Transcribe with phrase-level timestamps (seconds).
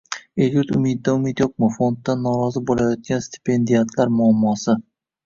[0.43, 4.77] «El-yurt umidi»dan umid yo‘qmi?»- fonddan norozi bo‘layotgan stipendiatlar muammosi